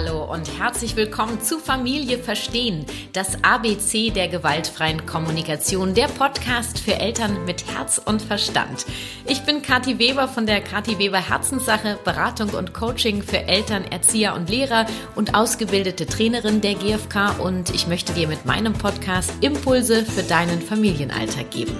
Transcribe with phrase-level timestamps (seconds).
[0.00, 6.94] Hallo und herzlich willkommen zu Familie Verstehen, das ABC der gewaltfreien Kommunikation, der Podcast für
[6.94, 8.86] Eltern mit Herz und Verstand.
[9.26, 14.34] Ich bin Kathi Weber von der Kathi Weber Herzenssache, Beratung und Coaching für Eltern, Erzieher
[14.34, 14.86] und Lehrer
[15.16, 20.62] und ausgebildete Trainerin der GfK und ich möchte dir mit meinem Podcast Impulse für deinen
[20.62, 21.76] Familienalltag geben.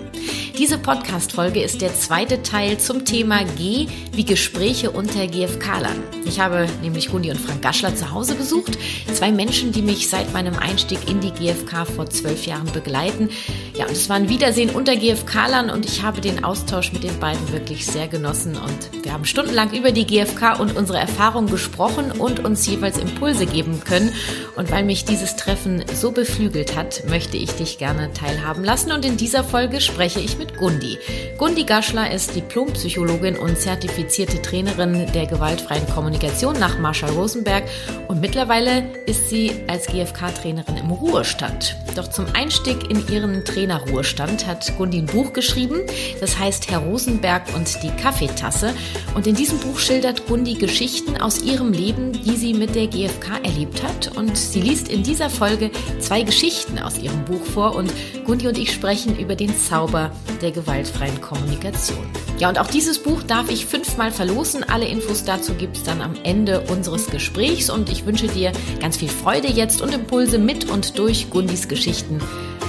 [0.58, 6.02] Diese Podcast-Folge ist der zweite Teil zum Thema G wie Gespräche unter GfK-Lern.
[6.26, 8.78] Ich habe nämlich Gundi und Frank Gaschler zu Hause besucht.
[9.12, 13.28] Zwei Menschen, die mich seit meinem Einstieg in die GfK vor zwölf Jahren begleiten.
[13.76, 17.18] Ja, und es war ein Wiedersehen unter GfK-Lern und ich habe den Austausch mit den
[17.20, 22.12] beiden wirklich sehr genossen und wir haben stundenlang über die GfK und unsere Erfahrungen gesprochen
[22.12, 24.12] und uns jeweils Impulse geben können.
[24.56, 29.04] Und weil mich dieses Treffen so beflügelt hat, möchte ich dich gerne teilhaben lassen und
[29.04, 30.98] in dieser Folge spreche ich mit Gundi.
[31.36, 37.64] Gundi Gaschler ist Diplompsychologin und zertifizierte Trainerin der gewaltfreien Kommunikation nach Marshall Rosenberg
[38.08, 41.74] und mittlerweile ist sie als GFK-Trainerin im Ruhestand.
[41.96, 45.80] Doch zum Einstieg in ihren Trainerruhestand hat Gundi ein Buch geschrieben,
[46.20, 48.72] das heißt Herr Rosenberg und die Kaffeetasse.
[49.16, 53.38] Und in diesem Buch schildert Gundi Geschichten aus ihrem Leben, die sie mit der GfK
[53.42, 54.16] erlebt hat.
[54.16, 57.92] Und sie liest in dieser Folge zwei Geschichten aus ihrem Buch vor und
[58.30, 62.08] Gundi und ich sprechen über den Zauber der gewaltfreien Kommunikation.
[62.38, 64.62] Ja, und auch dieses Buch darf ich fünfmal verlosen.
[64.62, 68.98] Alle Infos dazu gibt es dann am Ende unseres Gesprächs und ich wünsche dir ganz
[68.98, 72.20] viel Freude jetzt und Impulse mit und durch Gundis Geschichten.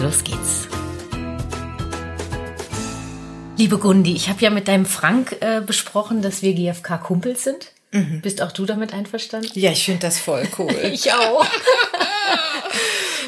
[0.01, 0.67] Los geht's.
[3.55, 7.71] Liebe Gundi, ich habe ja mit deinem Frank äh, besprochen, dass wir GFK-Kumpels sind.
[7.91, 8.21] Mhm.
[8.21, 9.51] Bist auch du damit einverstanden?
[9.53, 10.73] Ja, ich finde das voll cool.
[10.91, 11.45] ich auch.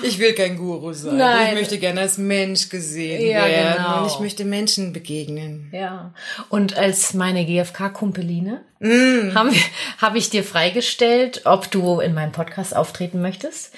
[0.04, 1.18] Ich will kein Guru sein.
[1.18, 1.48] Nein.
[1.50, 3.78] Ich möchte gerne als Mensch gesehen ja, werden.
[3.78, 4.02] Genau.
[4.02, 5.70] Und ich möchte Menschen begegnen.
[5.72, 6.14] Ja.
[6.50, 9.36] Und als meine GfK-Kumpeline mm.
[9.36, 9.52] habe
[9.98, 13.74] hab ich dir freigestellt, ob du in meinem Podcast auftreten möchtest.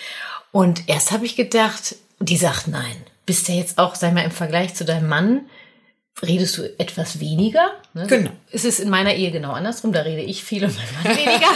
[0.52, 2.96] Und erst habe ich gedacht, die sagt nein.
[3.26, 5.46] Bist ja jetzt auch, sei mal im Vergleich zu deinem Mann,
[6.24, 7.72] redest du etwas weniger.
[7.94, 8.08] Ne?
[8.08, 8.32] Genau.
[8.52, 9.92] Es ist in meiner Ehe genau andersrum.
[9.92, 11.48] Da rede ich viel und mein Mann weniger.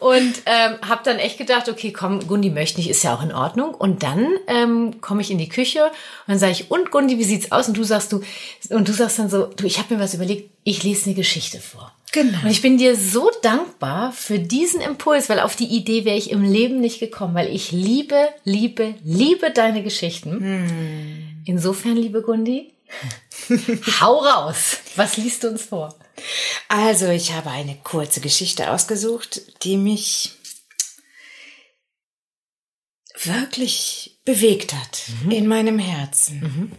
[0.00, 3.32] und ähm, habe dann echt gedacht, okay, komm, Gundi möchte nicht, ist ja auch in
[3.32, 3.74] Ordnung.
[3.74, 5.92] Und dann ähm, komme ich in die Küche und
[6.28, 7.66] dann sage ich, und Gundi, wie sieht's aus?
[7.68, 8.22] Und du sagst du,
[8.70, 11.58] und du sagst dann so, du, ich habe mir was überlegt, ich lese eine Geschichte
[11.58, 11.92] vor.
[12.12, 12.38] Genau.
[12.42, 16.30] Und ich bin dir so dankbar für diesen Impuls, weil auf die Idee wäre ich
[16.30, 20.40] im Leben nicht gekommen, weil ich liebe, liebe, liebe deine Geschichten.
[20.40, 21.42] Hm.
[21.44, 22.72] Insofern, liebe Gundi,
[24.00, 24.78] Hau raus.
[24.96, 25.94] Was liest du uns vor?
[26.68, 30.32] Also, ich habe eine kurze Geschichte ausgesucht, die mich
[33.22, 35.30] wirklich bewegt hat mhm.
[35.30, 36.40] in meinem Herzen.
[36.40, 36.72] Mhm.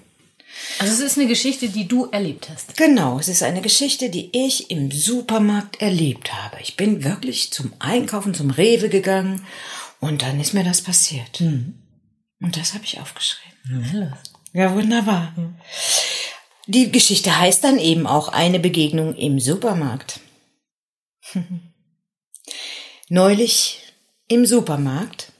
[0.80, 2.78] Also es ist eine Geschichte, die du erlebt hast.
[2.78, 6.58] Genau, es ist eine Geschichte, die ich im Supermarkt erlebt habe.
[6.62, 9.46] Ich bin wirklich zum Einkaufen, zum Rewe gegangen
[10.00, 11.40] und dann ist mir das passiert.
[11.40, 11.76] Mhm.
[12.42, 14.22] Und das habe ich aufgeschrieben.
[14.54, 15.34] Ja, wunderbar.
[15.36, 15.56] Mhm.
[16.68, 20.20] Die Geschichte heißt dann eben auch eine Begegnung im Supermarkt.
[23.10, 23.80] Neulich
[24.28, 25.32] im Supermarkt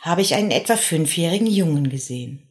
[0.00, 2.42] habe ich einen etwa fünfjährigen Jungen gesehen.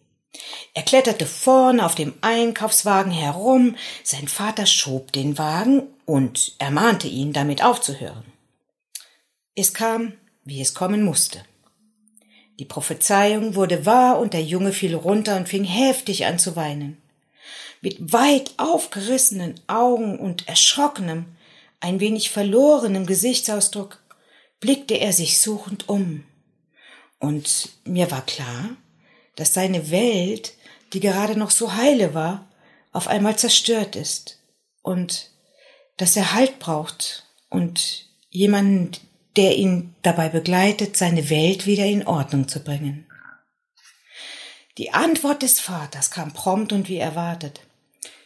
[0.74, 7.34] Er kletterte vorne auf dem Einkaufswagen herum, sein Vater schob den Wagen und ermahnte ihn,
[7.34, 8.25] damit aufzuhören.
[9.56, 11.44] Es kam, wie es kommen musste.
[12.59, 17.01] Die Prophezeiung wurde wahr und der Junge fiel runter und fing heftig an zu weinen.
[17.81, 21.25] Mit weit aufgerissenen Augen und erschrockenem,
[21.79, 24.01] ein wenig verlorenem Gesichtsausdruck
[24.59, 26.23] blickte er sich suchend um.
[27.19, 28.69] Und mir war klar,
[29.35, 30.53] dass seine Welt,
[30.94, 32.47] die gerade noch so heile war,
[32.91, 34.40] auf einmal zerstört ist
[34.81, 35.29] und
[35.97, 38.91] dass er Halt braucht und jemanden,
[39.38, 43.06] der ihn dabei begleitet, seine Welt wieder in Ordnung zu bringen.
[44.78, 47.62] Die Antwort des Vaters kam prompt und wie erwartet.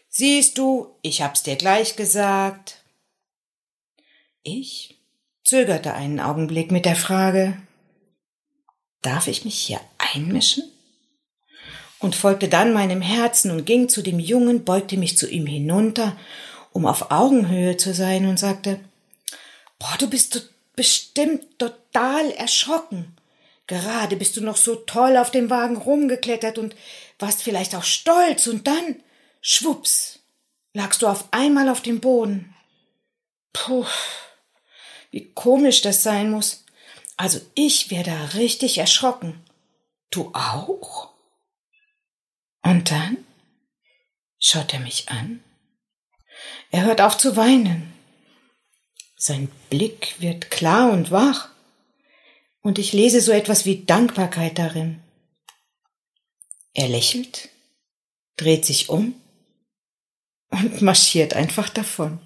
[0.10, 2.84] Siehst du, ich hab's dir gleich gesagt.
[4.44, 4.97] Ich
[5.44, 7.58] zögerte einen Augenblick mit der Frage,
[9.02, 10.64] darf ich mich hier einmischen?
[12.00, 16.18] Und folgte dann meinem Herzen und ging zu dem Jungen, beugte mich zu ihm hinunter,
[16.72, 18.80] um auf Augenhöhe zu sein und sagte,
[19.78, 20.51] boah, du bist
[20.82, 23.16] bestimmt total erschrocken.
[23.68, 26.76] Gerade bist du noch so toll auf dem Wagen rumgeklettert und
[27.20, 29.04] warst vielleicht auch stolz und dann,
[29.42, 30.22] schwups,
[30.74, 32.56] lagst du auf einmal auf dem Boden.
[33.54, 33.86] Puh,
[35.12, 36.66] wie komisch das sein muss.
[37.16, 39.40] Also ich wäre da richtig erschrocken.
[40.10, 41.12] Du auch?
[42.64, 43.18] Und dann
[44.40, 45.44] schaut er mich an.
[46.72, 48.01] Er hört auf zu weinen.
[49.23, 51.50] Sein Blick wird klar und wach.
[52.64, 55.00] Und ich lese so etwas wie Dankbarkeit darin.
[56.73, 57.50] Er lächelt,
[58.35, 59.14] dreht sich um
[60.50, 62.20] und marschiert einfach davon.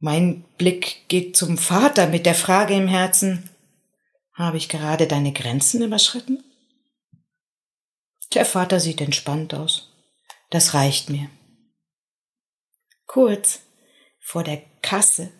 [0.00, 3.48] Mein Blick geht zum Vater mit der Frage im Herzen,
[4.34, 6.44] habe ich gerade deine Grenzen überschritten?
[8.34, 9.88] Der Vater sieht entspannt aus.
[10.50, 11.30] Das reicht mir.
[13.06, 13.60] Kurz
[14.26, 15.30] vor der Kasse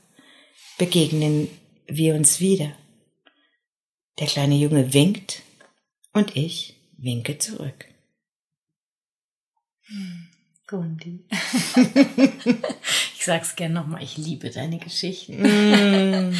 [0.79, 1.49] begegnen
[1.88, 2.73] wir uns wieder.
[4.21, 5.43] Der kleine Junge winkt
[6.12, 7.87] und ich winke zurück.
[10.69, 11.25] Gundi.
[13.17, 15.43] ich sag's gern nochmal, ich liebe deine Geschichten.
[15.43, 16.38] Mm,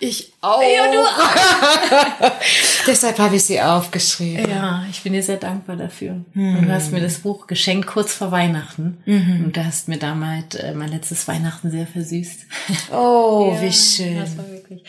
[0.00, 0.62] ich auch.
[0.62, 2.40] Ja, du auch.
[2.88, 4.48] Deshalb habe ich sie aufgeschrieben.
[4.48, 6.24] Ja, ich bin dir sehr dankbar dafür.
[6.34, 8.96] Und du hast mir das Buch geschenkt kurz vor Weihnachten.
[9.04, 12.46] Mm Und du hast mir damals äh, mein letztes Weihnachten sehr versüßt.
[12.90, 14.16] Oh, ja, wie schön.
[14.16, 14.82] Das war wirklich.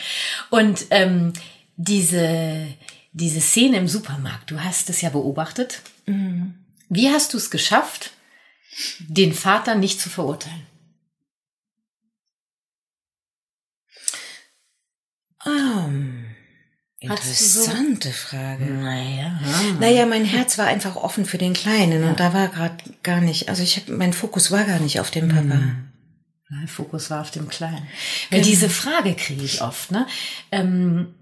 [0.49, 1.33] Und ähm,
[1.75, 2.67] diese,
[3.11, 5.81] diese Szene im Supermarkt, du hast es ja beobachtet.
[6.05, 6.53] Mhm.
[6.87, 8.11] Wie hast du es geschafft,
[8.99, 10.65] den Vater nicht zu verurteilen?
[15.45, 16.18] Um,
[16.99, 18.13] interessante so?
[18.13, 18.65] Frage.
[18.65, 19.39] Naja.
[19.79, 22.09] Naja, mein Herz war einfach offen für den Kleinen ja.
[22.09, 25.11] und da war gerade gar nicht, also ich habe, mein Fokus war gar nicht auf
[25.11, 25.55] dem Papa.
[25.55, 25.89] Mhm.
[26.49, 27.87] Mein Fokus war auf dem Kleinen.
[28.29, 28.45] Weil genau.
[28.45, 30.07] diese Frage kriege ich oft, ne?
[30.51, 31.13] Ähm,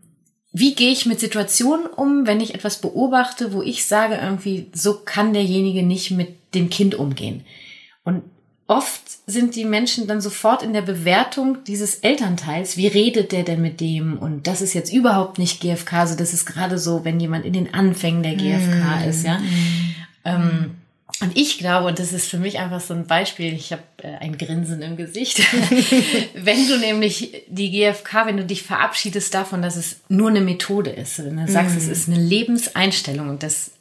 [0.53, 4.99] wie gehe ich mit Situationen um, wenn ich etwas beobachte, wo ich sage irgendwie, so
[4.99, 7.45] kann derjenige nicht mit dem Kind umgehen.
[8.03, 8.23] Und
[8.67, 12.77] oft sind die Menschen dann sofort in der Bewertung dieses Elternteils.
[12.77, 14.17] Wie redet der denn mit dem?
[14.17, 15.93] Und das ist jetzt überhaupt nicht GFK.
[15.93, 19.09] Also das ist gerade so, wenn jemand in den Anfängen der GFK mm.
[19.09, 19.39] ist, ja.
[19.39, 19.95] Mm.
[20.25, 20.75] Ähm,
[21.19, 24.17] und ich glaube, und das ist für mich einfach so ein Beispiel, ich habe äh,
[24.17, 25.39] ein Grinsen im Gesicht,
[26.35, 30.91] wenn du nämlich die GfK, wenn du dich verabschiedest davon, dass es nur eine Methode
[30.91, 31.77] ist, wenn du sagst, mm.
[31.79, 33.71] es ist eine Lebenseinstellung und das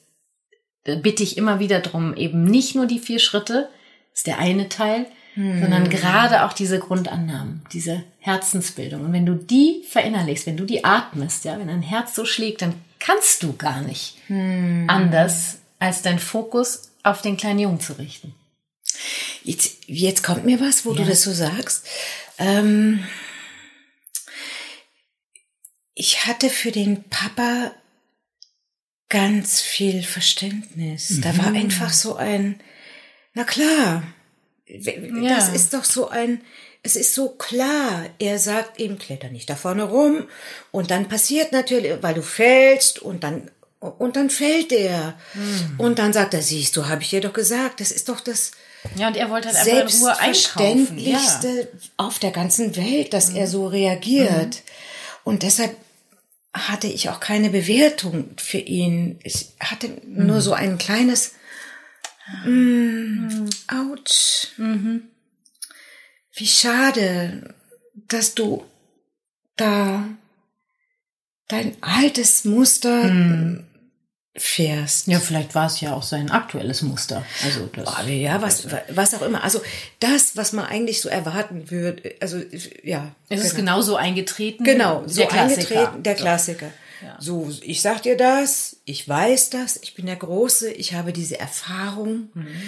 [0.85, 3.69] äh, bitte ich immer wieder drum, eben nicht nur die vier Schritte,
[4.17, 5.61] ist der eine Teil, mm.
[5.61, 9.05] sondern gerade auch diese Grundannahmen, diese Herzensbildung.
[9.05, 12.63] Und wenn du die verinnerlichst, wenn du die atmest, ja, wenn dein Herz so schlägt,
[12.63, 14.87] dann kannst du gar nicht mm.
[14.89, 18.35] anders als dein Fokus auf den kleinen Jungen zu richten.
[19.45, 21.03] Jetzt, jetzt kommt mir was, wo ja.
[21.03, 21.87] du das so sagst.
[22.39, 23.05] Ähm,
[25.95, 27.73] ich hatte für den Papa
[29.09, 31.11] ganz viel Verständnis.
[31.11, 31.21] Mhm.
[31.23, 31.57] Da war mhm.
[31.57, 32.61] einfach so ein,
[33.37, 34.03] na klar,
[34.67, 35.37] ja.
[35.37, 36.41] das ist doch so ein,
[36.83, 38.07] es ist so klar.
[38.19, 40.27] Er sagt eben, kletter nicht da vorne rum.
[40.73, 45.19] Und dann passiert natürlich, weil du fällst und dann und dann fällt er.
[45.35, 45.75] Hm.
[45.77, 48.53] Und dann sagt er, siehst du, habe ich dir doch gesagt, das ist doch das
[48.95, 50.99] ja, und er wollte halt einfach in Ruhe einkaufen.
[50.99, 51.21] Ja.
[51.99, 53.37] auf der ganzen Welt, dass mhm.
[53.37, 54.31] er so reagiert.
[54.31, 54.63] Mhm.
[55.25, 55.77] Und deshalb
[56.55, 59.19] hatte ich auch keine Bewertung für ihn.
[59.25, 60.27] Ich hatte mhm.
[60.27, 61.33] nur so ein kleines
[62.45, 63.51] mm, mhm.
[63.69, 64.49] Autsch.
[64.57, 65.03] Mhm.
[66.35, 67.55] Wie schade,
[67.95, 68.65] dass du
[69.57, 70.07] da
[71.49, 73.67] dein altes Muster mhm
[74.39, 75.07] fährst.
[75.07, 77.25] Ja, vielleicht war es ja auch sein aktuelles Muster.
[77.45, 79.43] Also das, oh, ja, was, was auch immer.
[79.43, 79.61] Also
[80.01, 82.15] das, was man eigentlich so erwarten würde.
[82.21, 82.39] Also
[82.83, 83.13] ja.
[83.29, 83.43] Es genau.
[83.43, 84.65] ist genauso eingetreten.
[84.65, 86.71] Genau, so der eingetreten, der Klassiker.
[87.03, 87.17] Ja.
[87.21, 91.39] So, ich sag dir das, ich weiß das, ich bin der Große, ich habe diese
[91.39, 92.31] Erfahrung.
[92.35, 92.63] Mhm.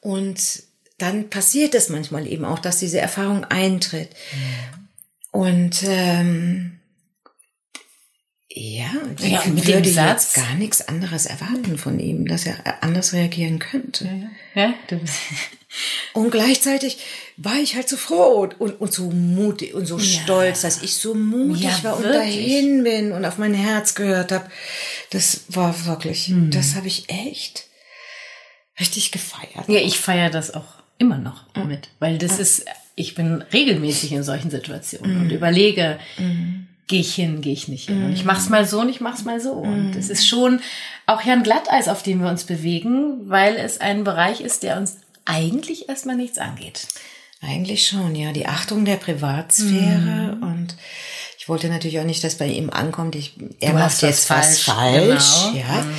[0.00, 0.62] Und
[0.98, 4.10] dann passiert es manchmal eben auch, dass diese Erfahrung eintritt.
[4.32, 4.88] Mhm.
[5.30, 6.80] Und ähm,
[8.58, 12.82] ja, ich ja, mit würde dem Satz gar nichts anderes erwarten von ihm, dass er
[12.82, 14.30] anders reagieren könnte.
[14.54, 14.74] Ja, ja.
[14.88, 15.18] du bist
[16.12, 16.98] und gleichzeitig
[17.36, 20.04] war ich halt so froh und, und so mutig und so ja.
[20.04, 24.32] stolz, dass ich so mutig ja, war und dahin bin und auf mein Herz gehört
[24.32, 24.48] habe.
[25.10, 26.50] Das war wirklich, hm.
[26.50, 27.64] das habe ich echt
[28.80, 29.68] richtig gefeiert.
[29.68, 34.22] Ja, ich feiere das auch immer noch damit, weil das ist, ich bin regelmäßig in
[34.22, 35.22] solchen Situationen mhm.
[35.22, 38.04] und überlege, mhm gehe ich hin, gehe ich nicht hin.
[38.04, 38.28] Und ich mhm.
[38.28, 39.52] mach's mal so und ich mach's mal so.
[39.52, 39.98] Und mhm.
[39.98, 40.60] es ist schon
[41.06, 44.78] auch ja ein Glatteis, auf dem wir uns bewegen, weil es ein Bereich ist, der
[44.78, 46.88] uns eigentlich erstmal nichts angeht.
[47.42, 48.32] Eigentlich schon, ja.
[48.32, 50.42] Die Achtung der Privatsphäre mm.
[50.42, 50.76] und
[51.38, 54.60] ich wollte natürlich auch nicht, dass bei ihm ankommt, ich, er du macht jetzt was
[54.60, 55.56] falsch, genau.
[55.56, 55.94] ja, mm.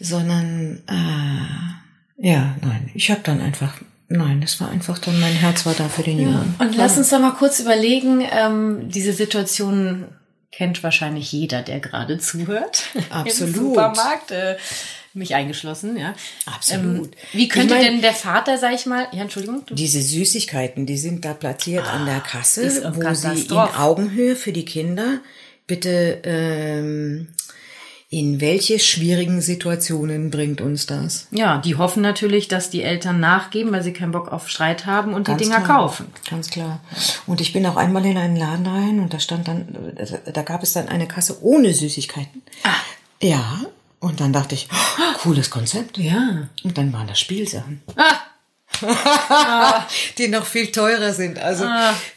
[0.00, 3.74] sondern äh, ja, nein, ich habe dann einfach
[4.08, 6.54] Nein, das war einfach dann, mein Herz war da für den Jungen.
[6.58, 6.64] Ja.
[6.64, 6.82] Und ja.
[6.84, 10.06] lass uns doch mal kurz überlegen, ähm, diese Situation
[10.52, 12.84] kennt wahrscheinlich jeder, der gerade zuhört.
[13.10, 13.56] Absolut.
[13.56, 14.56] Im Supermarkt, äh,
[15.16, 16.14] mich eingeschlossen, ja.
[16.46, 17.06] Absolut.
[17.06, 19.62] Ähm, wie könnte ich mein, denn der Vater, sag ich mal, ja, Entschuldigung.
[19.66, 19.74] Du?
[19.74, 24.52] Diese Süßigkeiten, die sind da platziert ah, an der Kasse, wo sie in Augenhöhe für
[24.52, 25.20] die Kinder
[25.66, 27.28] bitte, ähm,
[28.08, 31.26] in welche schwierigen Situationen bringt uns das?
[31.32, 35.12] Ja, die hoffen natürlich, dass die Eltern nachgeben, weil sie keinen Bock auf Streit haben
[35.12, 35.78] und Ganz die Dinger klar.
[35.78, 36.06] kaufen.
[36.30, 36.80] Ganz klar.
[37.26, 39.76] Und ich bin auch einmal in einen Laden rein und da stand dann,
[40.32, 42.42] da gab es dann eine Kasse ohne Süßigkeiten.
[42.62, 42.74] Ah.
[43.20, 43.62] Ja.
[43.98, 45.98] Und dann dachte ich, oh, cooles Konzept.
[45.98, 46.48] Ja.
[46.62, 47.82] Und dann waren das Spielsachen.
[47.96, 48.20] Ah,
[50.18, 51.38] Die noch viel teurer sind.
[51.38, 51.66] Also,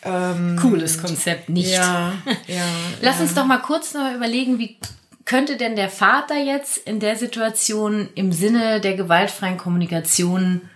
[0.04, 1.72] ähm, cooles Konzept nicht.
[1.72, 2.14] ja,
[2.48, 2.66] ja.
[3.02, 4.78] Lass uns doch mal kurz noch überlegen, wie
[5.26, 10.70] könnte denn der Vater jetzt in der Situation im Sinne der gewaltfreien Kommunikation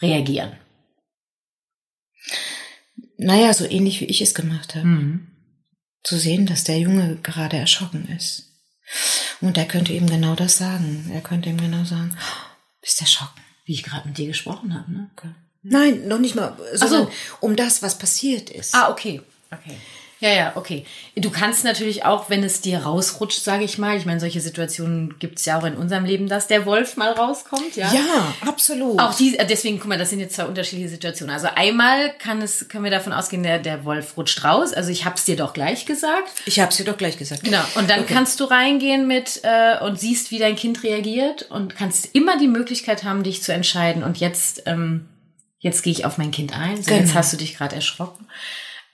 [0.00, 0.52] reagieren?
[3.18, 4.86] Naja, so ähnlich wie ich es gemacht habe.
[4.86, 5.26] Mhm.
[6.02, 8.46] Zu sehen, dass der Junge gerade erschrocken ist.
[9.40, 11.10] Und er könnte ihm genau das sagen.
[11.12, 12.46] Er könnte ihm genau sagen, "Oh,
[12.80, 13.40] bist erschrocken.
[13.64, 15.10] Wie ich gerade mit dir gesprochen habe, ne?
[15.62, 17.12] Nein, noch nicht mal, sondern so.
[17.40, 18.74] um das, was passiert ist.
[18.74, 19.20] Ah, okay.
[19.50, 19.76] Okay.
[20.20, 20.84] Ja, ja, okay.
[21.16, 25.18] Du kannst natürlich auch, wenn es dir rausrutscht, sage ich mal, ich meine, solche Situationen
[25.18, 27.90] gibt's ja auch in unserem Leben, dass der Wolf mal rauskommt, ja?
[27.90, 29.00] Ja, absolut.
[29.00, 31.34] Auch die, äh, deswegen, guck mal, das sind jetzt zwei unterschiedliche Situationen.
[31.34, 34.74] Also einmal kann es, können wir davon ausgehen, der, der Wolf rutscht raus.
[34.74, 36.42] Also ich hab's dir doch gleich gesagt.
[36.44, 37.42] ich habe es dir doch gleich gesagt.
[37.44, 37.62] Genau.
[37.76, 42.14] Und dann kannst du reingehen mit äh, und siehst, wie dein Kind reagiert und kannst
[42.14, 44.02] immer die Möglichkeit haben, dich zu entscheiden.
[44.02, 45.08] Und jetzt, ähm,
[45.60, 46.76] jetzt gehe ich auf mein Kind ein.
[46.82, 47.14] So, Jetzt Genau.
[47.14, 48.26] hast du dich gerade erschrocken.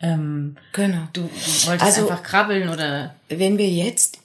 [0.00, 1.08] Ähm, Genau.
[1.12, 1.28] du, du
[1.66, 4.18] wolltest Also- einfach krabbeln oder Wenn wir jetzt,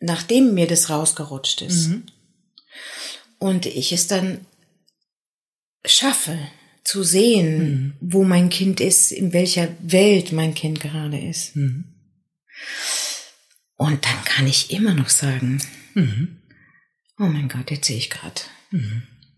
[0.00, 1.90] nachdem mir das rausgerutscht ist
[3.38, 4.46] und ich es dann
[5.84, 6.38] schaffe
[6.84, 11.54] zu sehen, wo mein Kind ist, in welcher Welt mein Kind gerade ist.
[13.76, 15.62] Und dann kann ich immer noch sagen,
[17.18, 18.40] oh mein Gott, jetzt sehe ich gerade.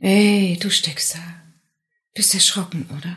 [0.00, 1.20] Ey, du steckst da.
[2.14, 3.16] Bist erschrocken, oder?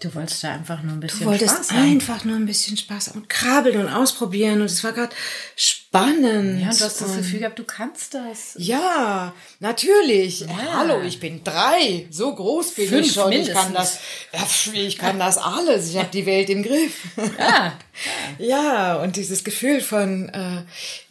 [0.00, 1.82] Du wolltest da einfach nur ein bisschen Du wolltest Spaß haben.
[1.82, 5.14] einfach nur ein bisschen Spaß haben und krabbeln und ausprobieren und es war gerade
[5.56, 6.60] spannend.
[6.60, 8.54] Ja, und du hast das Gefühl gehabt, du kannst das.
[8.56, 10.46] Ja, natürlich.
[10.72, 12.06] Hallo, ich bin drei.
[12.10, 13.30] So groß bin Fünf ich schon.
[13.32, 13.98] Ich kann mindestens.
[14.32, 15.90] das, ja, ich kann das alles.
[15.90, 16.94] Ich habe die Welt im Griff.
[17.38, 17.72] Ah,
[18.38, 20.62] Ja, und dieses Gefühl von, äh,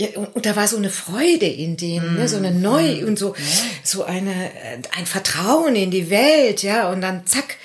[0.04, 3.20] ja, und, und da war so eine Freude in dem, ne, so eine Neu und
[3.20, 3.36] so,
[3.84, 7.58] so eine, äh, ein Vertrauen in die Welt, ja, und dann zack,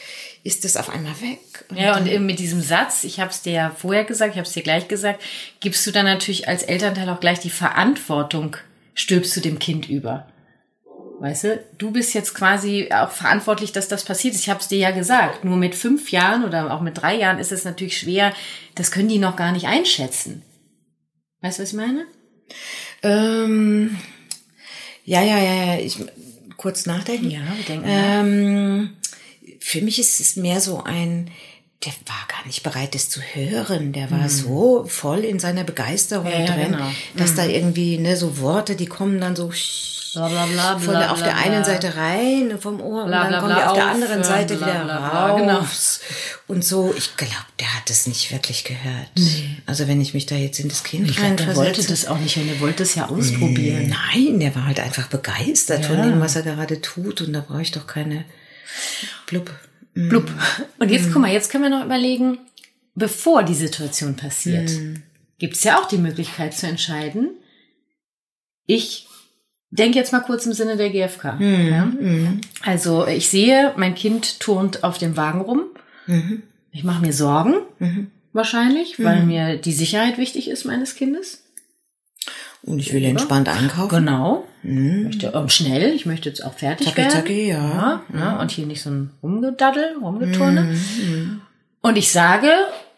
[0.45, 1.65] ist es auf einmal weg.
[1.71, 4.39] Und Ja, und eben mit diesem Satz, ich habe es dir ja vorher gesagt, ich
[4.39, 5.23] habe es dir gleich gesagt,
[5.61, 8.57] gibst du dann natürlich als Elternteil auch gleich die Verantwortung,
[8.95, 10.29] stülpst du dem Kind über.
[11.21, 14.43] Weißt du, du bist jetzt quasi auch verantwortlich, dass das passiert ist.
[14.43, 15.45] Ich habe es dir ja gesagt.
[15.45, 18.35] Nur mit fünf Jahren oder auch mit drei Jahren ist es natürlich schwer.
[18.75, 20.43] Das können die noch gar nicht einschätzen.
[21.41, 22.05] Weißt du, was ich meine?
[23.03, 23.97] Ähm,
[25.05, 25.99] ja, ja, ja, ja, ich
[26.59, 27.31] kurz nachdenken.
[27.31, 27.87] Ja, wir denken.
[27.89, 28.97] Ähm,
[29.61, 31.31] für mich ist es mehr so ein,
[31.85, 33.93] der war gar nicht bereit, das zu hören.
[33.93, 36.33] Der war so voll in seiner Begeisterung Mhm.
[36.33, 36.91] Ja, drin, genau.
[37.17, 39.51] dass da irgendwie ne so Worte, die kommen dann so
[40.15, 41.65] Bla, bla, bla, von der, auf der einen.
[41.65, 44.55] Seite rein vom Ohr Bla, und dann kommen die auf der auf, anderen äh, Seite
[44.57, 45.59] bla, wieder bla, genau.
[45.59, 46.01] raus.
[46.47, 49.11] Und so, ich glaube, der hat das nicht wirklich gehört.
[49.67, 52.19] Also wenn ich mich da jetzt in das Kind Ich glaube, der wollte das auch
[52.19, 53.93] nicht, und der wollte es ja ausprobieren.
[54.15, 56.05] Nein, der war halt einfach begeistert von Ja.
[56.05, 57.21] dem, was er gerade tut.
[57.21, 58.25] Und da brauche ich doch keine
[59.27, 59.51] Blub.
[59.95, 60.31] Blub.
[60.79, 62.39] Und jetzt, guck mal, jetzt können wir noch überlegen,
[62.95, 64.71] bevor die Situation passiert,
[65.39, 67.31] gibt es ja auch die Möglichkeit zu entscheiden,
[68.67, 69.07] ich
[69.71, 71.39] denke jetzt mal kurz im Sinne der GfK.
[71.41, 71.93] Ja?
[72.63, 75.65] Also ich sehe, mein Kind turnt auf dem Wagen rum.
[76.73, 77.55] Ich mache mir Sorgen,
[78.33, 81.44] wahrscheinlich, weil mir die Sicherheit wichtig ist meines Kindes.
[82.67, 83.89] Und ich will entspannt einkaufen.
[83.91, 84.45] Genau.
[84.63, 87.11] Ich möchte ähm, schnell, ich möchte jetzt auch fertig Zacki, werden.
[87.11, 88.03] zacki, ja.
[88.13, 90.75] Ja, ne, Und hier nicht so ein Rumgedaddel, Rumgeturne.
[91.83, 92.49] Und ich sage,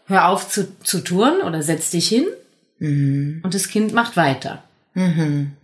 [0.06, 2.26] hör auf zu, zu turnen oder setz dich hin.
[2.78, 4.62] Und das Kind macht weiter.
[4.94, 5.56] Und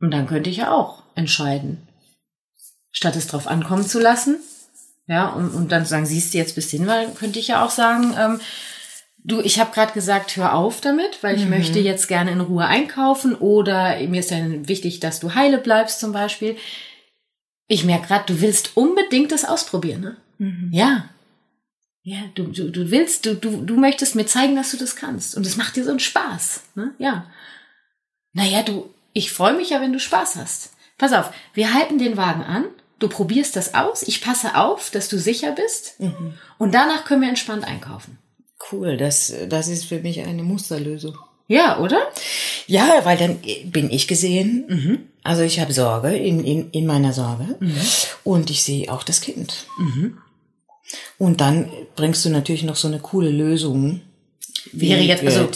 [0.00, 1.78] dann könnte ich ja auch entscheiden,
[2.92, 4.36] statt es drauf ankommen zu lassen.
[5.06, 7.70] Ja, und, und dann sagen, siehst du jetzt bis hin, weil könnte ich ja auch
[7.70, 8.40] sagen, ähm,
[9.24, 12.64] du, ich habe gerade gesagt, hör auf damit, weil ich möchte jetzt gerne in Ruhe
[12.66, 16.56] einkaufen oder mir ist dann wichtig, dass du heile bleibst zum Beispiel.
[17.66, 20.16] Ich merke gerade, du willst unbedingt das ausprobieren, ne?
[20.72, 21.08] Ja.
[22.02, 25.36] Ja, du, du, du willst, du, du, du möchtest mir zeigen, dass du das kannst.
[25.36, 26.94] Und es macht dir so einen Spaß, ne?
[26.98, 27.26] Ja.
[28.32, 30.72] Naja, du, ich freue mich ja, wenn du Spaß hast.
[30.98, 32.64] Pass auf, wir halten den Wagen an,
[32.98, 35.96] du probierst das aus, ich passe auf, dass du sicher bist
[36.58, 38.18] und danach können wir entspannt einkaufen.
[38.70, 41.16] Cool, das, das ist für mich eine Musterlösung.
[41.48, 42.00] Ja, oder?
[42.66, 45.08] Ja, weil dann bin ich gesehen.
[45.24, 47.56] Also ich habe Sorge in, in, in meiner Sorge.
[48.22, 49.66] Und ich sehe auch das Kind.
[51.18, 54.02] Und dann bringst du natürlich noch so eine coole Lösung
[54.72, 55.48] Wäre jetzt, also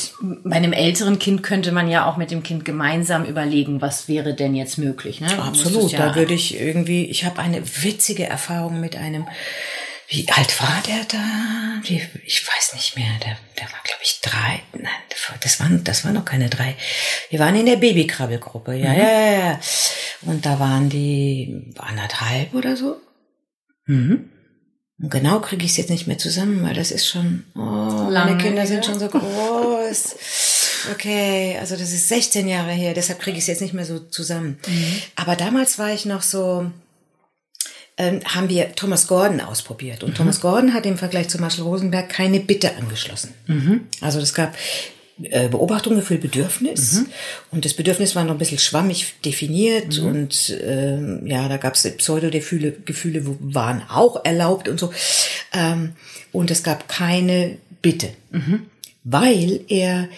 [0.45, 4.35] bei einem älteren Kind könnte man ja auch mit dem Kind gemeinsam überlegen, was wäre
[4.35, 5.21] denn jetzt möglich.
[5.21, 5.29] Ne?
[5.39, 9.27] Absolut, ja, da würde ich irgendwie, ich habe eine witzige Erfahrung mit einem,
[10.09, 11.81] wie alt war der da?
[11.83, 14.91] Wie, ich weiß nicht mehr, der, der war glaube ich drei, nein,
[15.41, 16.77] das waren, das waren noch keine drei.
[17.31, 19.61] Wir waren in der Babykrabbelgruppe, ja, ja, ja, ja.
[20.23, 23.01] Und da waren die anderthalb oder so.
[23.87, 24.31] Mhm.
[25.01, 28.11] Und genau kriege ich es jetzt nicht mehr zusammen, weil das ist schon, oh, meine
[28.11, 30.17] Lange Kinder sind schon so groß.
[30.93, 33.99] Okay, also das ist 16 Jahre her, deshalb kriege ich es jetzt nicht mehr so
[33.99, 34.59] zusammen.
[35.17, 36.71] Aber damals war ich noch so,
[37.97, 40.03] ähm, haben wir Thomas Gordon ausprobiert.
[40.03, 43.35] Und Thomas Gordon hat im Vergleich zu Marshall Rosenberg keine Bitte angeschlossen.
[44.01, 44.55] Also es gab
[45.23, 47.05] äh, Beobachtung, Gefühl, Bedürfnis.
[47.53, 49.99] Und das Bedürfnis war noch ein bisschen schwammig definiert.
[50.01, 54.93] Und ähm, ja, da gab es Pseudogefühle, Gefühle waren auch erlaubt und so.
[55.53, 55.93] Ähm,
[56.33, 58.09] und es gab keine Bitte.
[59.05, 60.09] Weil er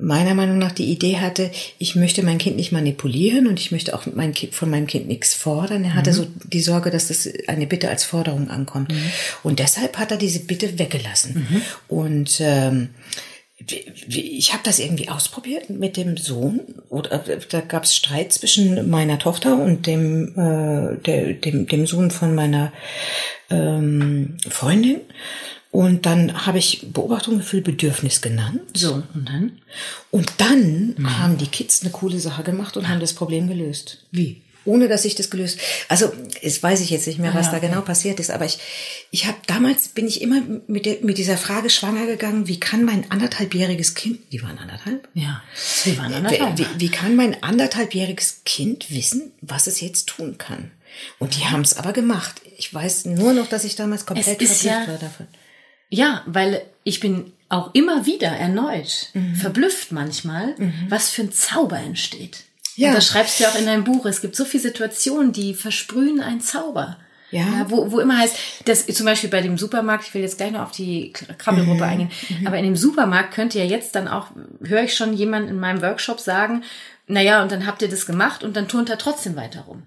[0.00, 3.94] meiner Meinung nach die Idee hatte, ich möchte mein Kind nicht manipulieren und ich möchte
[3.94, 5.84] auch mein kind, von meinem Kind nichts fordern.
[5.84, 8.94] Er hatte so die Sorge, dass das eine Bitte als Forderung ankommt.
[9.42, 11.46] Und deshalb hat er diese Bitte weggelassen.
[11.88, 12.90] Und ähm,
[14.08, 16.60] ich habe das irgendwie ausprobiert mit dem Sohn.
[16.88, 21.86] Oder äh, da gab es Streit zwischen meiner Tochter und dem, äh, der, dem, dem
[21.86, 22.72] Sohn von meiner
[23.50, 25.00] ähm, Freundin.
[25.72, 28.60] Und dann habe ich Beobachtung, Gefühl, Bedürfnis genannt.
[28.76, 29.52] So, und dann?
[30.10, 34.04] Und dann haben die Kids eine coole Sache gemacht und haben das Problem gelöst.
[34.10, 34.42] Wie?
[34.66, 35.58] Ohne dass ich das gelöst.
[35.88, 36.12] Also,
[36.42, 37.68] es weiß ich jetzt nicht mehr, was ja, da okay.
[37.68, 38.58] genau passiert ist, aber ich,
[39.10, 42.84] ich habe damals bin ich immer mit, der, mit dieser Frage schwanger gegangen, wie kann
[42.84, 45.42] mein anderthalbjähriges Kind, die waren anderthalb, Ja,
[45.84, 46.58] wir waren wie, anderthalb.
[46.58, 50.70] wie, wie kann mein anderthalbjähriges Kind wissen, was es jetzt tun kann?
[51.18, 52.42] Und die haben es aber gemacht.
[52.58, 55.26] Ich weiß nur noch, dass ich damals komplett verblüfft ja- war davon.
[55.94, 59.34] Ja, weil ich bin auch immer wieder erneut Mhm.
[59.36, 60.54] verblüfft manchmal,
[60.88, 62.44] was für ein Zauber entsteht.
[62.76, 62.88] Ja.
[62.88, 64.06] Und das schreibst du ja auch in deinem Buch.
[64.06, 66.96] Es gibt so viele Situationen, die versprühen einen Zauber.
[67.30, 67.64] Ja.
[67.70, 70.60] wo, wo immer heißt, dass zum Beispiel bei dem Supermarkt, ich will jetzt gleich noch
[70.60, 71.82] auf die Krabbelgruppe Mhm.
[71.82, 72.10] eingehen,
[72.44, 74.26] aber in dem Supermarkt könnt ihr jetzt dann auch,
[74.62, 76.62] höre ich schon jemanden in meinem Workshop sagen,
[77.06, 79.82] naja, und dann habt ihr das gemacht und dann turnt er trotzdem weiter rum.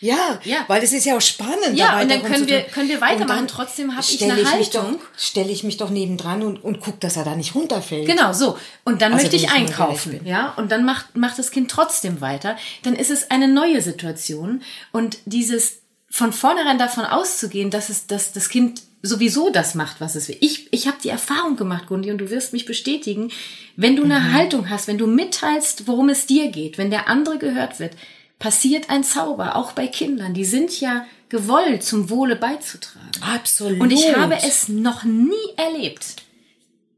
[0.00, 0.58] Ja, Ja.
[0.68, 1.72] weil es ist ja auch spannend.
[1.74, 3.48] Ja, und dann können wir- können wir weitermachen.
[3.48, 4.98] Trotzdem hab ich eine mich Haltung.
[5.16, 8.06] Stelle ich mich doch nebendran und, und guck, dass er da nicht runterfällt.
[8.06, 8.58] Genau, so.
[8.84, 10.52] Und dann Also, möchte ich ich einkaufen, ja.
[10.56, 12.56] Und dann macht, macht das Kind trotzdem weiter.
[12.82, 14.62] Dann ist es eine neue Situation.
[14.92, 15.78] Und dieses
[16.10, 20.36] von vornherein davon auszugehen, dass es, dass das Kind sowieso das macht, was es will.
[20.40, 23.30] Ich, ich habe die Erfahrung gemacht, Gundi, und du wirst mich bestätigen,
[23.76, 24.32] wenn du eine Mhm.
[24.32, 27.92] Haltung hast, wenn du mitteilst, worum es dir geht, wenn der andere gehört wird,
[28.38, 30.34] passiert ein Zauber, auch bei Kindern.
[30.34, 33.10] Die sind ja gewollt, zum Wohle beizutragen.
[33.22, 33.80] Absolut.
[33.80, 36.16] Und ich habe es noch nie erlebt.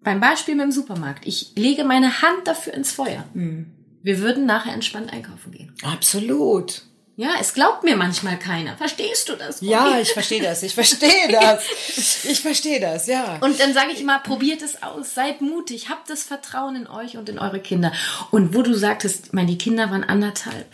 [0.03, 1.27] Beim Beispiel mit dem Supermarkt.
[1.27, 3.25] Ich lege meine Hand dafür ins Feuer.
[3.35, 3.67] Hm.
[4.03, 5.73] Wir würden nachher entspannt einkaufen gehen.
[5.83, 6.83] Absolut.
[7.17, 8.77] Ja, es glaubt mir manchmal keiner.
[8.77, 9.61] Verstehst du das?
[9.61, 10.03] Ja, Bobby?
[10.03, 10.63] ich verstehe das.
[10.63, 12.25] Ich verstehe das.
[12.25, 13.39] Ich verstehe das, ja.
[13.41, 17.17] Und dann sage ich immer, probiert es aus, seid mutig, habt das Vertrauen in euch
[17.17, 17.93] und in eure Kinder.
[18.31, 20.69] Und wo du sagtest, meine, Kinder waren anderthalb.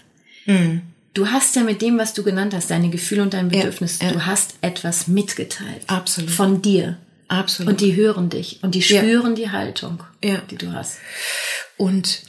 [0.44, 0.82] Hm.
[1.14, 4.10] Du hast ja mit dem, was du genannt hast, deine Gefühle und dein Bedürfnis, ja.
[4.10, 5.82] du hast etwas mitgeteilt.
[5.86, 6.30] Absolut.
[6.30, 6.98] Von dir.
[7.28, 7.70] Absolut.
[7.72, 9.00] Und die hören dich und die Ja.
[9.00, 10.42] spüren die Haltung, Ja.
[10.50, 10.98] die du hast.
[11.76, 12.22] Und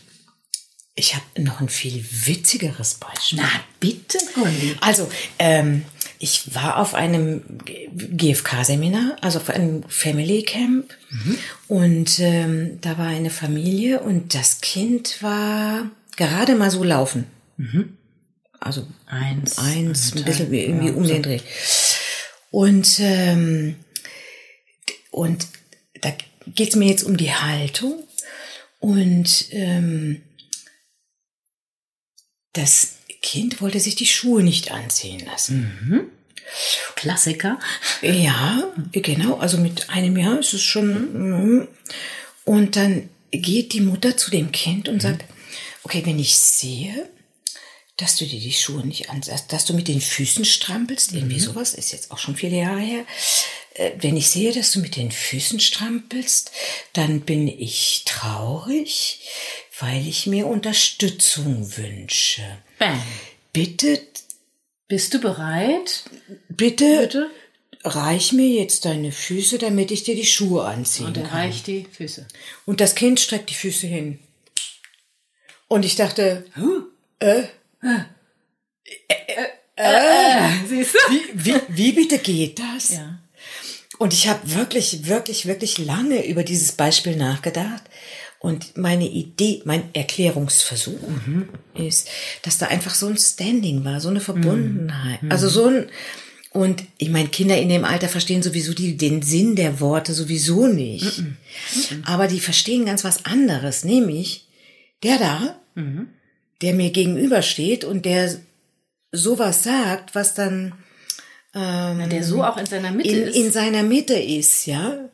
[0.93, 3.39] ich habe noch ein viel witzigeres Beispiel.
[3.41, 3.49] Na
[3.79, 4.75] bitte, Gundi.
[4.81, 5.83] Also, ähm,
[6.19, 7.41] ich war auf einem
[7.93, 10.93] GFK-Seminar, also auf einem Family Camp.
[11.67, 17.25] Und ähm, da war eine Familie und das Kind war gerade mal so laufen.
[18.65, 19.59] Also Eins.
[19.59, 21.39] eins, ein bisschen wie irgendwie um den Dreh.
[22.49, 23.75] Und, ähm,
[25.11, 25.47] und
[26.01, 26.11] da
[26.47, 28.03] geht's mir jetzt um die Haltung.
[28.79, 30.23] Und ähm,
[32.53, 36.09] das Kind wollte sich die Schuhe nicht anziehen lassen.
[36.95, 37.59] Klassiker.
[38.01, 39.35] Ja, genau.
[39.35, 41.13] Also mit einem Jahr ist es schon.
[41.13, 41.67] mhm.
[42.45, 45.23] Und dann geht die Mutter zu dem Kind und sagt,
[45.83, 47.07] okay, wenn ich sehe,
[47.97, 51.73] dass du dir die Schuhe nicht anziehst, dass du mit den Füßen strampelst, irgendwie sowas,
[51.73, 53.05] ist jetzt auch schon viele Jahre her.
[53.75, 56.51] Äh, Wenn ich sehe, dass du mit den Füßen strampelst,
[56.93, 59.21] dann bin ich traurig,
[59.79, 62.41] weil ich mir Unterstützung wünsche.
[62.79, 63.01] Bam.
[63.53, 64.01] Bitte,
[64.89, 66.03] Bist du bereit?
[66.49, 67.31] bitte, Bitte.
[67.85, 71.37] reich mir jetzt deine Füße, damit ich dir die Schuhe anziehen Und er kann.
[71.39, 72.27] reicht die Füße.
[72.65, 74.19] Und das Kind streckt die Füße hin.
[75.69, 76.45] Und ich dachte,
[77.19, 77.43] äh,
[80.67, 80.99] Siehst du?
[81.11, 82.93] wie, wie, wie bitte geht das?
[82.95, 83.19] Ja.
[83.97, 87.83] Und ich habe wirklich, wirklich, wirklich lange über dieses Beispiel nachgedacht.
[88.39, 91.49] Und meine Idee, mein Erklärungsversuch mhm.
[91.73, 92.09] ist,
[92.43, 95.23] dass da einfach so ein Standing war, so eine Verbundenheit.
[95.23, 95.31] Mhm.
[95.31, 95.87] Also so ein,
[96.51, 100.67] und ich meine, Kinder in dem Alter verstehen sowieso die, den Sinn der Worte sowieso
[100.67, 101.19] nicht.
[101.19, 101.37] Mhm.
[102.05, 104.47] Aber die verstehen ganz was anderes, nämlich
[105.03, 106.09] der da, mhm.
[106.61, 108.35] Der mir gegenübersteht und der
[109.11, 110.73] sowas sagt, was dann
[111.55, 113.35] ähm, der so auch in seiner Mitte in, ist.
[113.35, 115.09] In seiner Mitte ist, ja.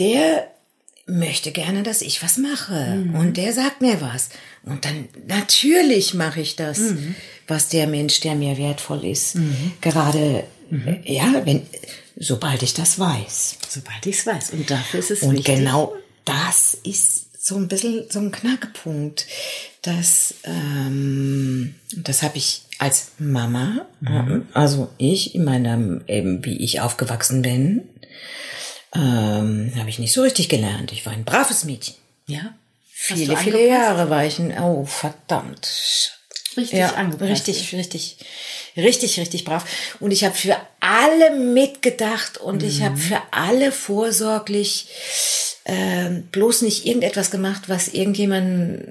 [0.00, 0.50] Der
[1.06, 2.96] möchte gerne, dass ich was mache.
[2.96, 3.14] Mhm.
[3.14, 4.30] Und der sagt mir was.
[4.64, 7.14] Und dann natürlich mache ich das, mhm.
[7.46, 9.72] was der Mensch, der mir wertvoll ist, mhm.
[9.80, 10.98] gerade, mhm.
[11.04, 11.62] ja, wenn,
[12.16, 13.58] sobald ich das weiß.
[13.68, 14.50] Sobald ich es weiß.
[14.50, 15.56] Und dafür ist es Und wichtig.
[15.56, 19.26] genau das ist so ein bisschen so ein Knackpunkt.
[19.82, 24.48] dass ähm, das habe ich als Mama, mhm.
[24.54, 27.82] also ich in meinem, eben wie ich aufgewachsen bin,
[28.94, 30.90] ähm, habe ich nicht so richtig gelernt.
[30.90, 31.96] Ich war ein braves Mädchen.
[32.26, 32.54] Ja.
[32.90, 36.18] Viele, viele Jahre war ich ein, oh, verdammt.
[36.56, 37.30] Richtig ja, angepasst.
[37.30, 38.16] Richtig, richtig,
[38.76, 39.64] richtig, richtig brav.
[40.00, 42.68] Und ich habe für alle mitgedacht und mhm.
[42.68, 44.86] ich habe für alle vorsorglich
[45.64, 48.82] äh, bloß nicht irgendetwas gemacht, was irgendjemand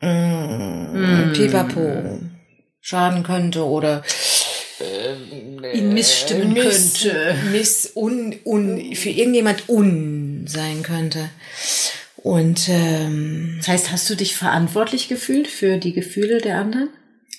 [0.00, 1.32] mm, mm.
[1.34, 2.20] pipapo
[2.80, 4.02] schaden könnte oder
[4.80, 7.34] äh, ihn missstimmen miss, könnte.
[7.52, 11.30] Miss, un, un, für irgendjemand un sein könnte.
[12.22, 16.88] Und ähm, das heißt, hast du dich verantwortlich gefühlt für die Gefühle der anderen?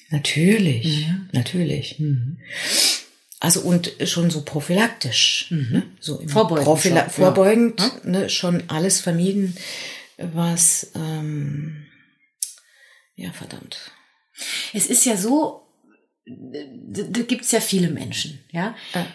[0.09, 1.15] Natürlich, ja.
[1.31, 1.99] natürlich.
[1.99, 2.37] Mhm.
[3.39, 5.67] Also und schon so prophylaktisch, mhm.
[5.71, 5.83] ne?
[5.99, 7.91] so vorbeugend, Profila schon, vorbeugend ja.
[8.03, 8.29] ne?
[8.29, 9.55] schon alles vermieden,
[10.17, 11.85] was ähm,
[13.15, 13.91] ja verdammt.
[14.73, 15.61] Es ist ja so,
[16.25, 18.75] da gibt's ja viele Menschen, ja.
[18.93, 19.07] ja.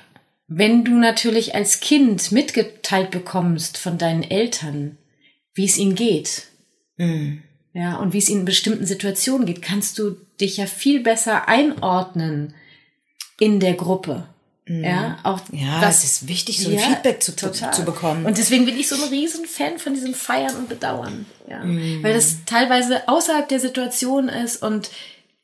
[0.46, 4.96] Wenn du natürlich als Kind mitgeteilt bekommst von deinen Eltern,
[5.58, 6.44] wie es ihnen geht,
[6.96, 7.42] mhm.
[7.74, 11.48] ja, und wie es ihnen in bestimmten Situationen geht, kannst du dich ja viel besser
[11.48, 12.54] einordnen
[13.38, 14.26] in der Gruppe.
[14.66, 14.84] Mhm.
[14.84, 17.72] Ja, auch ja, was, es ist wichtig, so ein ja, Feedback zu, total.
[17.72, 18.24] zu bekommen.
[18.24, 21.26] Und deswegen bin ich so ein Riesenfan von diesem Feiern und Bedauern.
[21.48, 21.64] Ja.
[21.64, 22.02] Mhm.
[22.02, 24.90] Weil das teilweise außerhalb der Situation ist und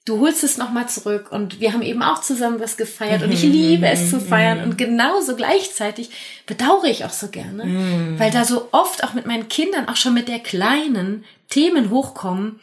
[0.04, 3.44] du holst es nochmal zurück und wir haben eben auch zusammen was gefeiert und ich
[3.44, 3.52] mhm.
[3.52, 6.10] liebe es zu feiern und genauso gleichzeitig
[6.46, 8.18] bedauere ich auch so gerne, mhm.
[8.18, 12.60] weil da so oft auch mit meinen Kindern, auch schon mit der Kleinen, Themen hochkommen,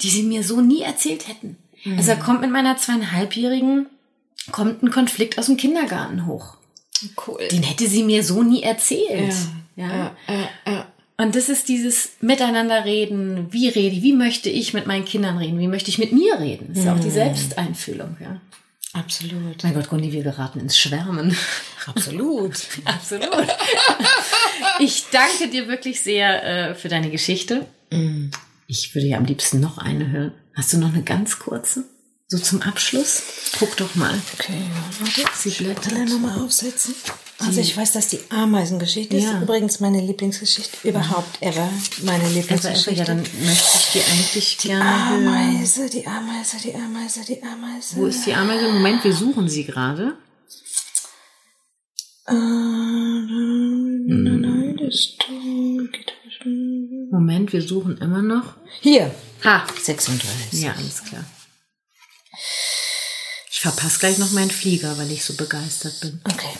[0.00, 1.58] die sie mir so nie erzählt hätten.
[1.84, 1.98] Mhm.
[1.98, 3.86] Also da kommt mit meiner zweieinhalbjährigen,
[4.50, 6.56] kommt ein Konflikt aus dem Kindergarten hoch.
[7.26, 7.40] Cool.
[7.50, 9.34] Den hätte sie mir so nie erzählt.
[9.76, 9.86] Ja.
[9.86, 10.16] ja.
[10.28, 13.52] ja, ja und das ist dieses Miteinander reden.
[13.52, 14.02] Wie rede ich?
[14.02, 15.58] Wie möchte ich mit meinen Kindern reden?
[15.58, 16.68] Wie möchte ich mit mir reden?
[16.70, 17.12] Das ist ja auch die mhm.
[17.12, 18.40] Selbsteinfühlung, ja.
[18.94, 19.62] Absolut.
[19.62, 21.34] Mein Gott, Gundi, wir geraten ins Schwärmen.
[21.86, 22.52] Absolut.
[22.84, 23.46] Absolut.
[24.80, 27.66] Ich danke dir wirklich sehr äh, für deine Geschichte.
[27.90, 28.28] Mm.
[28.66, 30.32] Ich würde ja am liebsten noch eine hören.
[30.54, 31.84] Hast du noch eine ganz kurze?
[32.32, 33.22] So zum Abschluss?
[33.58, 34.18] Guck doch mal.
[34.32, 34.54] Okay,
[35.00, 35.30] warte.
[35.36, 36.08] Sie blättert.
[36.08, 36.94] nochmal aufsetzen.
[37.38, 39.32] Also ich weiß, dass die Ameisengeschichte ja.
[39.32, 41.68] ist übrigens meine Lieblingsgeschichte überhaupt ever.
[42.04, 42.92] Meine Lieblingsgeschichte.
[42.92, 45.90] Ever, ja, dann möchte ich die eigentlich die gerne Ameise, hören.
[45.90, 47.96] Die Ameise, die Ameise, die Ameise.
[47.96, 48.66] Wo ist die Ameise?
[48.72, 50.16] Moment, wir suchen sie gerade.
[57.10, 58.54] Moment, wir suchen immer noch.
[58.80, 59.14] Hier.
[59.44, 59.66] Ha.
[59.82, 60.62] 36.
[60.62, 61.26] Ja, alles klar.
[63.50, 66.20] Ich verpasse gleich noch meinen Flieger, weil ich so begeistert bin.
[66.24, 66.58] Okay.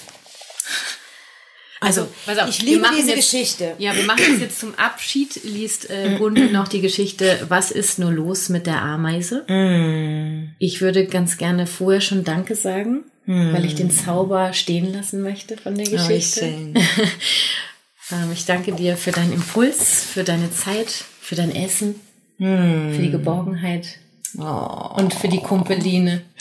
[1.82, 3.74] Also, also auf, ich liebe diese jetzt, Geschichte.
[3.78, 5.42] Ja, wir machen das jetzt zum Abschied.
[5.42, 9.44] Liest äh, Gundi noch die Geschichte Was ist nur los mit der Ameise?
[9.48, 10.54] Mm.
[10.60, 13.52] Ich würde ganz gerne vorher schon Danke sagen, mm.
[13.52, 16.54] weil ich den Zauber stehen lassen möchte von der Geschichte.
[16.54, 21.96] Oh, ich, ich danke dir für deinen Impuls, für deine Zeit, für dein Essen,
[22.38, 22.92] mm.
[22.94, 23.98] für die Geborgenheit
[24.38, 24.94] oh.
[24.96, 26.22] und für die Kumpeline.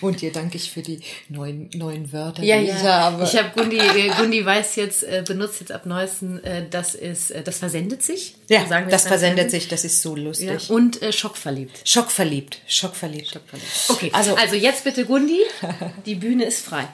[0.00, 2.76] Und dir danke ich für die neuen, neuen Wörter, ja, die ja.
[2.76, 3.24] ich habe.
[3.24, 7.34] Ich habe Gundi, äh, Gundi weiß jetzt, äh, benutzt jetzt ab neuesten, äh, das ist,
[7.44, 8.34] das versendet sich.
[8.48, 10.68] Ja, Sagen das versendet sich, das ist so lustig.
[10.68, 10.74] Ja.
[10.74, 11.82] Und äh, schockverliebt.
[11.84, 13.28] Schockverliebt, schockverliebt.
[13.30, 13.70] Schockverliebt.
[13.88, 15.40] Okay, also, also jetzt bitte Gundi,
[16.06, 16.88] die Bühne ist frei.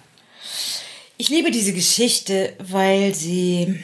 [1.16, 3.78] Ich liebe diese Geschichte, weil sie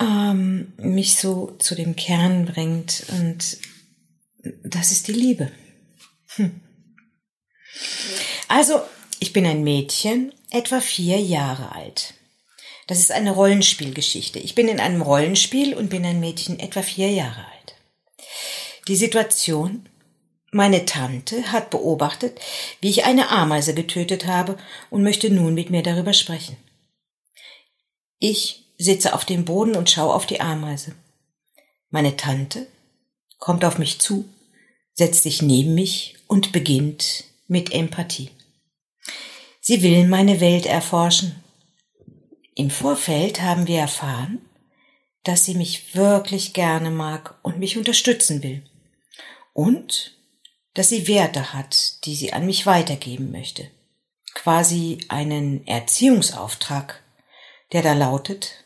[0.00, 3.58] ähm, mich so zu dem Kern bringt und
[4.64, 5.50] das ist die Liebe.
[6.36, 6.60] Hm.
[8.48, 8.80] Also,
[9.18, 12.14] ich bin ein Mädchen, etwa vier Jahre alt.
[12.86, 14.40] Das ist eine Rollenspielgeschichte.
[14.40, 17.76] Ich bin in einem Rollenspiel und bin ein Mädchen etwa vier Jahre alt.
[18.88, 19.88] Die Situation,
[20.52, 22.40] Meine Tante hat beobachtet,
[22.80, 24.58] wie ich eine Ameise getötet habe
[24.90, 26.56] und möchte nun mit mir darüber sprechen.
[28.18, 30.96] Ich sitze auf dem Boden und schaue auf die Ameise.
[31.90, 32.66] Meine Tante
[33.40, 34.28] kommt auf mich zu,
[34.92, 38.30] setzt sich neben mich und beginnt mit Empathie.
[39.60, 41.42] Sie will meine Welt erforschen.
[42.54, 44.40] Im Vorfeld haben wir erfahren,
[45.24, 48.62] dass sie mich wirklich gerne mag und mich unterstützen will.
[49.52, 50.16] Und
[50.74, 53.70] dass sie Werte hat, die sie an mich weitergeben möchte.
[54.34, 57.02] Quasi einen Erziehungsauftrag,
[57.72, 58.64] der da lautet,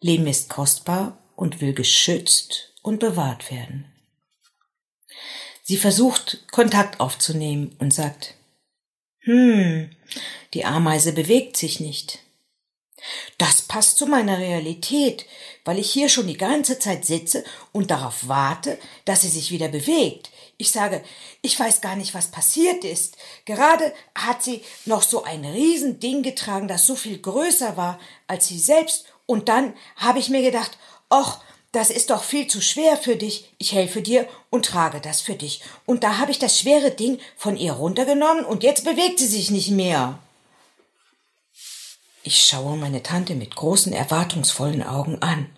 [0.00, 3.84] Leben ist kostbar und will geschützt und bewahrt werden.
[5.62, 8.34] Sie versucht, Kontakt aufzunehmen und sagt,
[9.20, 9.90] hm,
[10.54, 12.20] die Ameise bewegt sich nicht.
[13.36, 15.26] Das passt zu meiner Realität,
[15.66, 19.68] weil ich hier schon die ganze Zeit sitze und darauf warte, dass sie sich wieder
[19.68, 20.30] bewegt.
[20.56, 21.04] Ich sage,
[21.42, 23.18] ich weiß gar nicht, was passiert ist.
[23.44, 28.58] Gerade hat sie noch so ein Riesending getragen, das so viel größer war als sie
[28.58, 29.04] selbst.
[29.26, 30.78] Und dann habe ich mir gedacht,
[31.12, 31.42] och,
[31.72, 33.52] das ist doch viel zu schwer für dich.
[33.58, 35.60] Ich helfe dir und trage das für dich.
[35.84, 39.50] Und da habe ich das schwere Ding von ihr runtergenommen und jetzt bewegt sie sich
[39.50, 40.18] nicht mehr.
[42.22, 45.50] Ich schaue meine Tante mit großen, erwartungsvollen Augen an.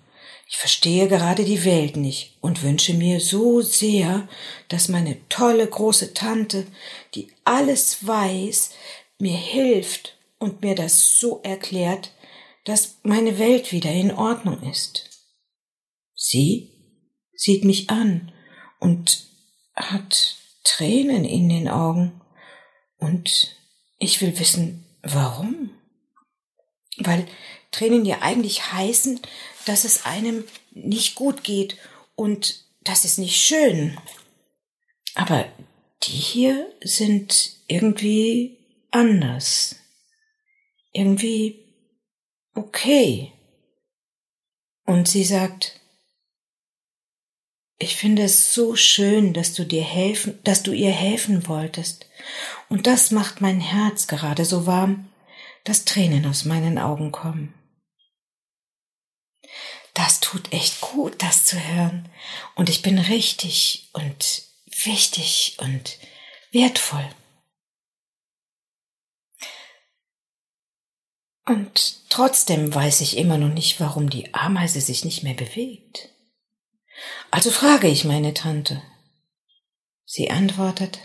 [0.48, 4.28] Ich verstehe gerade die Welt nicht und wünsche mir so sehr,
[4.68, 6.66] dass meine tolle große Tante,
[7.14, 8.70] die alles weiß,
[9.20, 12.10] mir hilft und mir das so erklärt,
[12.64, 15.09] dass meine Welt wieder in Ordnung ist.
[16.22, 16.70] Sie
[17.34, 18.30] sieht mich an
[18.78, 19.26] und
[19.74, 22.20] hat Tränen in den Augen
[22.98, 23.56] und
[23.98, 25.70] ich will wissen, warum
[26.98, 27.26] weil
[27.70, 29.20] Tränen ja eigentlich heißen,
[29.64, 31.76] dass es einem nicht gut geht
[32.14, 33.98] und das ist nicht schön.
[35.14, 35.46] Aber
[36.02, 38.58] die hier sind irgendwie
[38.90, 39.76] anders.
[40.92, 41.74] Irgendwie
[42.54, 43.32] okay.
[44.84, 45.79] Und sie sagt,
[47.80, 52.06] ich finde es so schön, dass du dir helfen, dass du ihr helfen wolltest.
[52.68, 55.10] Und das macht mein Herz gerade so warm
[55.64, 57.54] dass Tränen aus meinen Augen kommen.
[59.94, 62.08] Das tut echt gut, das zu hören.
[62.54, 64.42] Und ich bin richtig und
[64.84, 65.98] wichtig und
[66.52, 67.08] wertvoll.
[71.44, 76.10] Und trotzdem weiß ich immer noch nicht, warum die Ameise sich nicht mehr bewegt.
[77.30, 78.82] Also frage ich meine Tante.
[80.04, 80.98] Sie antwortet,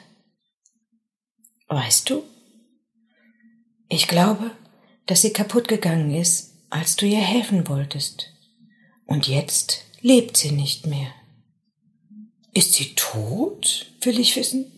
[1.67, 2.23] Weißt du,
[3.89, 4.51] ich glaube,
[5.07, 8.31] dass sie kaputt gegangen ist, als du ihr helfen wolltest.
[9.05, 11.11] Und jetzt lebt sie nicht mehr.
[12.53, 13.87] Ist sie tot?
[14.01, 14.71] will ich wissen.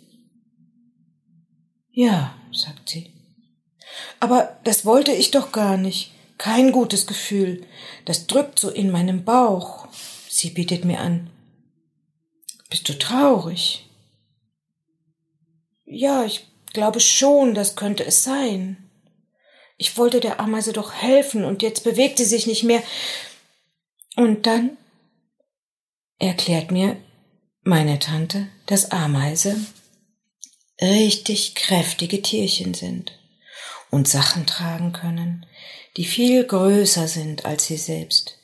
[1.91, 3.13] Ja, sagt sie.
[4.19, 6.11] Aber das wollte ich doch gar nicht.
[6.37, 7.65] Kein gutes Gefühl.
[8.05, 9.87] Das drückt so in meinem Bauch.
[10.37, 11.31] Sie bietet mir an.
[12.69, 13.89] Bist du traurig?
[15.83, 18.87] Ja, ich glaube schon, das könnte es sein.
[19.77, 22.83] Ich wollte der Ameise doch helfen und jetzt bewegt sie sich nicht mehr.
[24.15, 24.77] Und dann
[26.19, 26.97] erklärt mir
[27.63, 29.59] meine Tante, dass Ameise
[30.79, 33.17] richtig kräftige Tierchen sind
[33.89, 35.47] und Sachen tragen können,
[35.95, 38.36] die viel größer sind als sie selbst.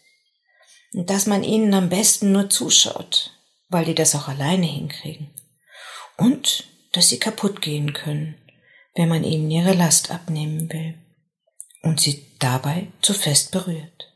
[0.93, 3.32] Dass man ihnen am besten nur zuschaut,
[3.69, 5.34] weil die das auch alleine hinkriegen.
[6.17, 8.36] Und dass sie kaputt gehen können,
[8.95, 10.97] wenn man ihnen ihre Last abnehmen will
[11.82, 14.13] und sie dabei zu fest berührt.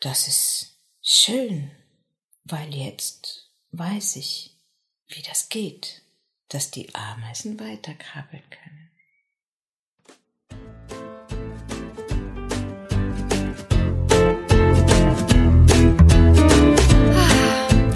[0.00, 1.70] Das ist schön,
[2.44, 4.58] weil jetzt weiß ich,
[5.08, 6.02] wie das geht,
[6.48, 8.85] dass die Ameisen weiterkrabbeln können.